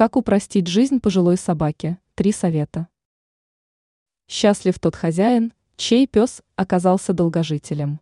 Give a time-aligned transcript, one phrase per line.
[0.00, 1.98] Как упростить жизнь пожилой собаке?
[2.14, 2.88] Три совета.
[4.28, 8.00] Счастлив тот хозяин, чей пес оказался долгожителем.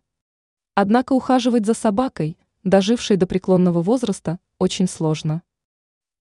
[0.77, 5.43] Однако ухаживать за собакой, дожившей до преклонного возраста, очень сложно.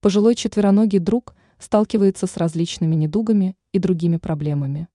[0.02, 4.88] Пожилой четвероногий друг сталкивается с различными недугами и другими проблемами.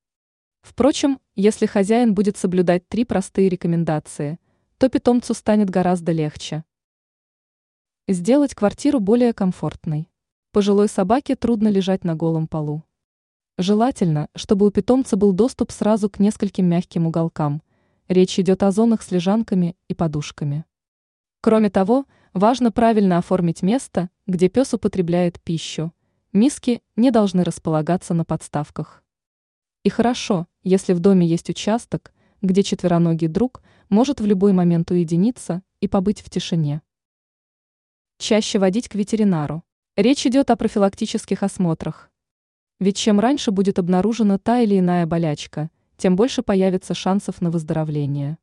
[0.63, 4.41] Впрочем, если хозяин будет соблюдать три простые рекомендации,
[4.79, 6.65] то питомцу станет гораздо легче.
[8.09, 10.09] Сделать квартиру более комфортной.
[10.53, 12.85] Пожилой собаке трудно лежать на голом полу.
[13.57, 17.63] Желательно, чтобы у питомца был доступ сразу к нескольким мягким уголкам.
[18.07, 20.67] Речь идет о зонах с лежанками и подушками.
[21.41, 25.91] Кроме того, важно правильно оформить место, где пес употребляет пищу.
[26.35, 29.03] Миски не должны располагаться на подставках.
[29.85, 32.13] И хорошо, если в доме есть участок,
[32.43, 36.83] где четвероногий друг может в любой момент уединиться и побыть в тишине.
[38.19, 39.65] Чаще водить к ветеринару.
[39.95, 42.11] Речь идет о профилактических осмотрах.
[42.81, 48.39] Ведь чем раньше будет обнаружена та или иная болячка, тем больше появится шансов на выздоровление.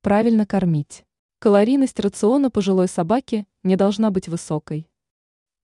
[0.00, 1.04] Правильно кормить.
[1.40, 4.88] Калорийность рациона пожилой собаки не должна быть высокой.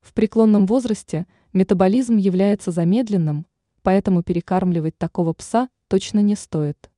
[0.00, 3.46] В преклонном возрасте метаболизм является замедленным,
[3.82, 6.90] поэтому перекармливать такого пса точно не стоит.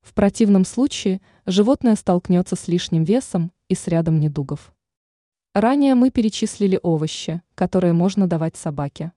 [0.00, 4.74] В противном случае животное столкнется с лишним весом и с рядом недугов.
[5.54, 9.10] Ранее мы перечислили овощи, которые можно давать собаке.